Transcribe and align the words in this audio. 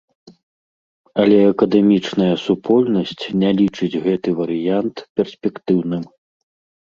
Але 1.23 1.35
акадэмічная 1.51 2.29
супольнасць 2.45 3.23
не 3.43 3.51
лічыць 3.59 3.99
гэты 4.05 4.29
варыянт 4.41 4.97
перспектыўным. 5.19 6.03